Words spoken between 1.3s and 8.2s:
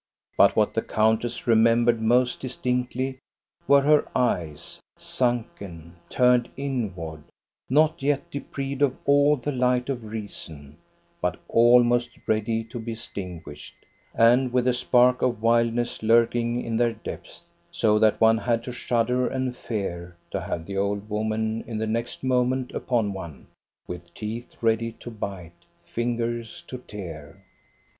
remembered most distinctly were her eyes, sunken, turned inward, not